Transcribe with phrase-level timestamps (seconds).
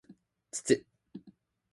[0.51, 0.83] つつ